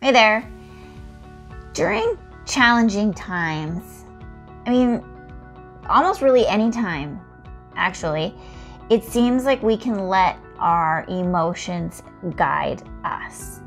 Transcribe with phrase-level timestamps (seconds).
[0.00, 0.48] Hey there
[1.74, 2.16] during
[2.46, 4.04] challenging times,
[4.64, 5.02] I mean,
[5.88, 7.20] almost really any time,
[7.74, 8.32] actually,
[8.90, 12.04] it seems like we can let our emotions
[12.36, 13.58] guide us.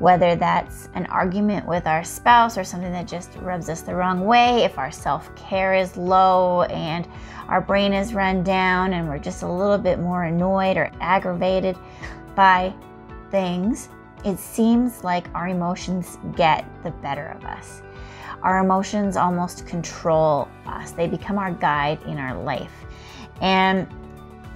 [0.00, 4.24] Whether that's an argument with our spouse or something that just rubs us the wrong
[4.24, 7.06] way, if our self care is low and
[7.46, 11.76] our brain is run down and we're just a little bit more annoyed or aggravated
[12.34, 12.74] by
[13.30, 13.88] things,
[14.24, 17.82] it seems like our emotions get the better of us.
[18.42, 22.72] Our emotions almost control us, they become our guide in our life.
[23.40, 23.86] And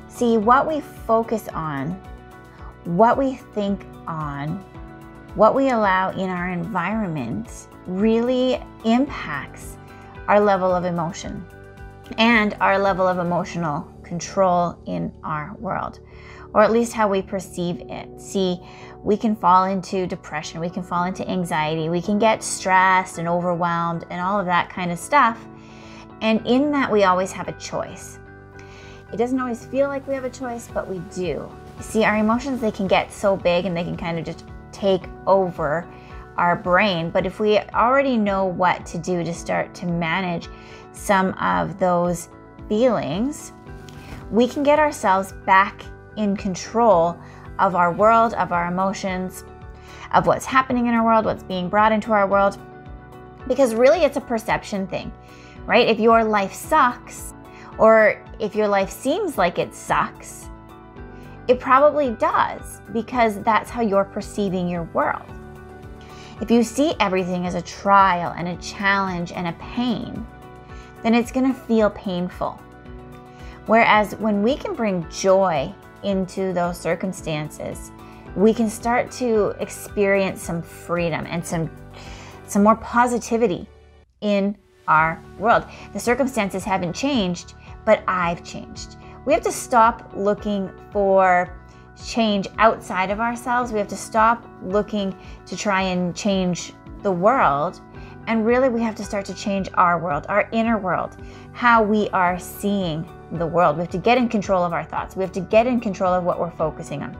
[0.09, 1.91] see, what we focus on,
[2.85, 4.65] what we think on,
[5.35, 9.77] what we allow in our environment really impacts
[10.29, 11.45] our level of emotion
[12.19, 16.01] and our level of emotional control in our world,
[16.55, 18.21] or at least how we perceive it.
[18.21, 18.61] See,
[19.03, 23.29] we can fall into depression, we can fall into anxiety, we can get stressed and
[23.29, 25.45] overwhelmed and all of that kind of stuff.
[26.23, 28.19] And in that, we always have a choice.
[29.13, 31.49] It doesn't always feel like we have a choice, but we do.
[31.81, 35.03] See, our emotions, they can get so big and they can kind of just take
[35.27, 35.87] over
[36.37, 37.11] our brain.
[37.11, 40.49] But if we already know what to do to start to manage
[40.93, 42.29] some of those
[42.69, 43.53] feelings,
[44.31, 45.85] we can get ourselves back
[46.17, 47.19] in control
[47.59, 49.45] of our world, of our emotions,
[50.13, 52.59] of what's happening in our world, what's being brought into our world.
[53.49, 55.13] Because really, it's a perception thing,
[55.65, 55.87] right?
[55.87, 57.35] If your life sucks,
[57.79, 60.49] or if your life seems like it sucks,
[61.49, 65.23] it probably does because that's how you're perceiving your world.
[66.41, 70.27] If you see everything as a trial and a challenge and a pain,
[71.03, 72.61] then it's going to feel painful.
[73.67, 77.91] Whereas when we can bring joy into those circumstances,
[78.37, 81.71] we can start to experience some freedom and some
[82.47, 83.67] some more positivity
[84.21, 84.57] in
[84.87, 85.65] our world.
[85.93, 87.55] The circumstances haven't changed,
[87.85, 88.97] but I've changed.
[89.25, 91.53] We have to stop looking for
[92.05, 93.73] change outside of ourselves.
[93.73, 95.17] We have to stop looking
[95.47, 96.73] to try and change
[97.03, 97.81] the world.
[98.27, 101.17] And really, we have to start to change our world, our inner world,
[101.53, 103.77] how we are seeing the world.
[103.77, 105.17] We have to get in control of our thoughts.
[105.17, 107.17] We have to get in control of what we're focusing on.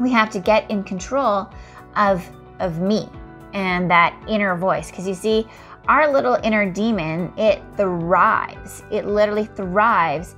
[0.00, 1.50] We have to get in control
[1.96, 2.28] of
[2.60, 3.08] of me
[3.52, 5.46] and that inner voice because you see
[5.88, 8.82] our little inner demon, it thrives.
[8.90, 10.36] It literally thrives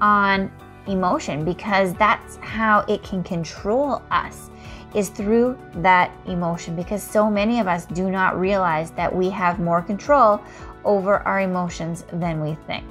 [0.00, 0.50] on
[0.86, 4.50] emotion because that's how it can control us
[4.94, 9.58] is through that emotion because so many of us do not realize that we have
[9.58, 10.40] more control
[10.84, 12.86] over our emotions than we think.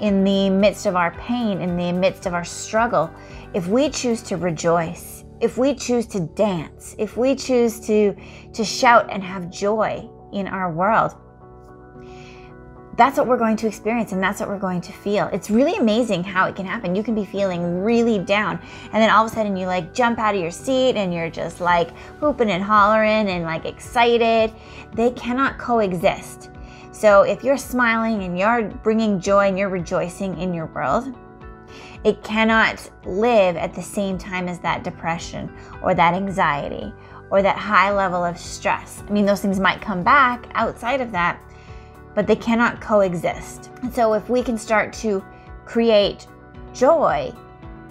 [0.00, 3.10] In the midst of our pain, in the midst of our struggle,
[3.54, 8.14] if we choose to rejoice, if we choose to dance, if we choose to,
[8.52, 11.16] to shout and have joy in our world,
[12.98, 15.28] that's what we're going to experience and that's what we're going to feel.
[15.32, 16.96] It's really amazing how it can happen.
[16.96, 18.60] You can be feeling really down
[18.92, 21.30] and then all of a sudden you like jump out of your seat and you're
[21.30, 24.52] just like whooping and hollering and like excited.
[24.94, 26.50] They cannot coexist.
[26.90, 31.14] So if you're smiling and you're bringing joy and you're rejoicing in your world,
[32.02, 36.92] it cannot live at the same time as that depression or that anxiety
[37.30, 39.04] or that high level of stress.
[39.06, 41.40] I mean, those things might come back outside of that,
[42.14, 43.70] but they cannot coexist.
[43.82, 45.24] And so if we can start to
[45.64, 46.26] create
[46.72, 47.32] joy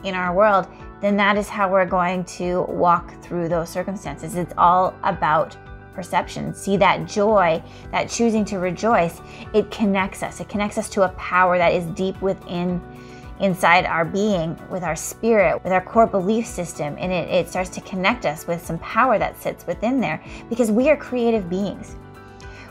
[0.03, 0.67] in our world,
[1.01, 4.35] then that is how we're going to walk through those circumstances.
[4.35, 5.55] It's all about
[5.93, 6.53] perception.
[6.53, 9.19] See that joy, that choosing to rejoice,
[9.53, 10.39] it connects us.
[10.39, 12.81] It connects us to a power that is deep within
[13.39, 17.69] inside our being, with our spirit, with our core belief system, and it, it starts
[17.69, 21.95] to connect us with some power that sits within there because we are creative beings.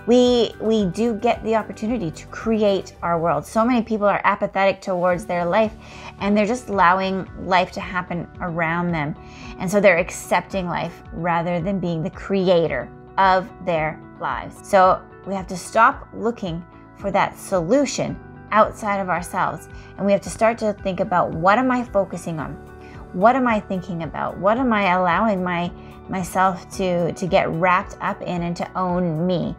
[0.07, 3.45] We, we do get the opportunity to create our world.
[3.45, 5.75] So many people are apathetic towards their life
[6.21, 9.17] and they're just allowing life to happen around them.
[9.59, 12.89] And so they're accepting life rather than being the creator
[13.19, 14.57] of their lives.
[14.69, 16.65] So we have to stop looking
[16.97, 18.17] for that solution
[18.53, 22.39] outside of ourselves and we have to start to think about what am I focusing
[22.39, 22.53] on?
[23.13, 24.39] What am I thinking about?
[24.39, 25.73] What am I allowing my
[26.09, 29.57] myself to to get wrapped up in and to own me?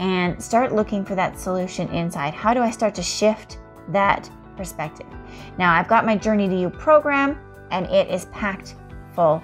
[0.00, 2.32] And start looking for that solution inside.
[2.32, 3.58] How do I start to shift
[3.88, 5.06] that perspective?
[5.58, 7.38] Now, I've got my Journey to You program
[7.70, 8.76] and it is packed
[9.14, 9.42] full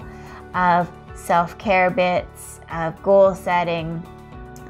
[0.55, 4.03] of self-care bits, of goal setting,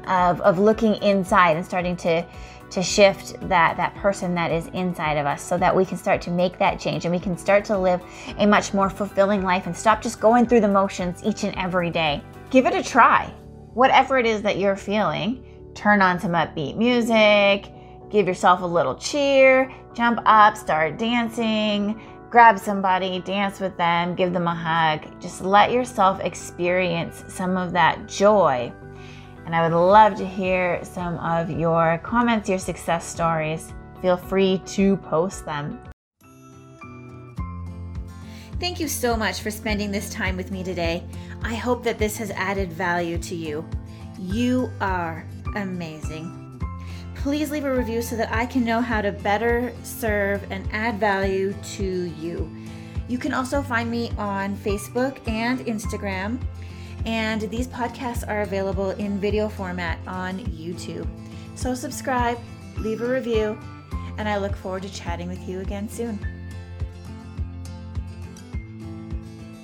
[0.07, 2.25] of, of looking inside and starting to
[2.69, 6.21] to shift that that person that is inside of us so that we can start
[6.21, 8.01] to make that change and we can start to live
[8.39, 11.89] a much more fulfilling life and stop just going through the motions each and every
[11.89, 12.21] day.
[12.49, 13.33] Give it a try.
[13.73, 15.45] Whatever it is that you're feeling,
[15.77, 17.71] turn on some upbeat music,
[18.09, 24.33] give yourself a little cheer, jump up, start dancing, grab somebody, dance with them, give
[24.33, 25.21] them a hug.
[25.21, 28.73] Just let yourself experience some of that joy
[29.47, 33.73] and I would love to hear some of your comments, your success stories.
[34.01, 35.79] Feel free to post them.
[38.59, 41.01] Thank you so much for spending this time with me today.
[41.43, 43.65] I hope that this has added value to you.
[44.19, 46.61] You are amazing.
[47.15, 50.99] Please leave a review so that I can know how to better serve and add
[50.99, 52.49] value to you.
[53.07, 56.39] You can also find me on Facebook and Instagram
[57.05, 61.07] and these podcasts are available in video format on YouTube.
[61.55, 62.37] So subscribe,
[62.77, 63.57] leave a review,
[64.17, 66.36] and I look forward to chatting with you again soon.